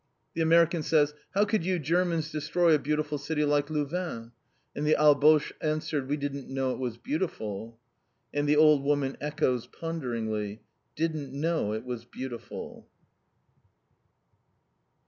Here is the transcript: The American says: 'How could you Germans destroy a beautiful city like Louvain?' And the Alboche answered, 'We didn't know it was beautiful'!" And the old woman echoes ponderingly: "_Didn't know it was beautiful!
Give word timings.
The 0.33 0.41
American 0.41 0.81
says: 0.81 1.13
'How 1.35 1.45
could 1.45 1.63
you 1.63 1.77
Germans 1.77 2.31
destroy 2.31 2.73
a 2.73 2.79
beautiful 2.79 3.19
city 3.19 3.45
like 3.45 3.69
Louvain?' 3.69 4.31
And 4.75 4.83
the 4.83 4.95
Alboche 4.95 5.51
answered, 5.61 6.07
'We 6.09 6.17
didn't 6.17 6.49
know 6.49 6.71
it 6.71 6.79
was 6.79 6.97
beautiful'!" 6.97 7.77
And 8.33 8.49
the 8.49 8.55
old 8.57 8.81
woman 8.83 9.15
echoes 9.21 9.67
ponderingly: 9.67 10.63
"_Didn't 10.97 11.33
know 11.33 11.73
it 11.73 11.83
was 11.85 12.05
beautiful! 12.05 12.87